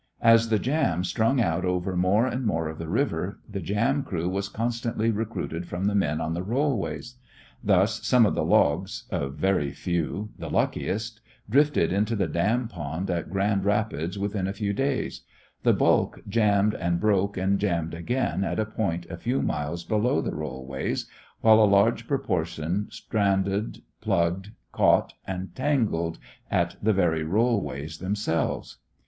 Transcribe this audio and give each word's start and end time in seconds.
As 0.23 0.49
the 0.49 0.57
"jam" 0.57 1.03
strung 1.03 1.39
out 1.39 1.63
over 1.63 1.95
more 1.95 2.25
and 2.25 2.43
more 2.43 2.67
of 2.67 2.79
the 2.79 2.89
river, 2.89 3.39
the 3.47 3.59
jam 3.61 4.01
crew 4.01 4.27
was 4.27 4.49
constantly 4.49 5.11
recruited 5.11 5.67
from 5.67 5.85
the 5.85 5.93
men 5.93 6.19
on 6.19 6.33
the 6.33 6.41
rollways. 6.41 7.17
Thus 7.63 8.03
some 8.03 8.25
of 8.25 8.33
the 8.33 8.43
logs, 8.43 9.03
a 9.11 9.29
very 9.29 9.69
few, 9.71 10.31
the 10.39 10.49
luckiest, 10.49 11.21
drifted 11.47 11.93
into 11.93 12.15
the 12.15 12.25
dam 12.25 12.67
pond 12.67 13.11
at 13.11 13.29
Grand 13.29 13.63
Rapids 13.63 14.17
within 14.17 14.47
a 14.47 14.53
few 14.53 14.73
days; 14.73 15.21
the 15.61 15.71
bulk 15.71 16.21
jammed 16.27 16.73
and 16.73 16.99
broke 16.99 17.37
and 17.37 17.59
jammed 17.59 17.93
again 17.93 18.43
at 18.43 18.59
a 18.59 18.65
point 18.65 19.05
a 19.07 19.17
few 19.17 19.43
miles 19.43 19.83
below 19.83 20.19
the 20.19 20.33
rollways, 20.33 21.05
while 21.41 21.59
a 21.61 21.69
large 21.69 22.07
proportion 22.07 22.87
stranded, 22.89 23.83
plugged, 24.01 24.49
caught, 24.71 25.13
and 25.27 25.53
tangled 25.55 26.17
at 26.49 26.75
the 26.81 26.91
very 26.91 27.23
rollways 27.23 27.99
themselves. 27.99 28.77